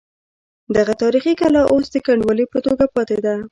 [0.75, 3.35] دغه تاریخي کلا اوس د کنډوالې په توګه پاتې ده.